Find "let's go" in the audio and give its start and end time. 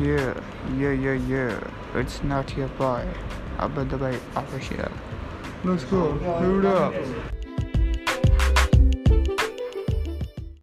5.62-6.14